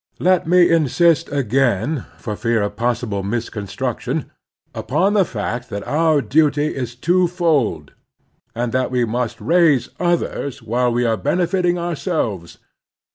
Let 0.17 0.47
me 0.47 0.67
insist 0.71 1.31
again, 1.31 2.07
for 2.17 2.35
fear 2.35 2.63
of 2.63 2.75
possible 2.75 3.21
miscon 3.21 3.67
struction, 3.67 4.31
upon 4.73 5.13
the 5.13 5.23
fact 5.25 5.69
that 5.69 5.85
our 5.85 6.23
duty 6.23 6.75
is 6.75 6.95
twofold, 6.95 7.93
and 8.55 8.71
that 8.71 8.89
we 8.89 9.05
must 9.05 9.39
raise 9.39 9.89
others 9.99 10.63
while 10.63 10.91
we 10.91 11.05
are 11.05 11.17
benefit 11.17 11.67
ing 11.67 11.77
ourselves. 11.77 12.57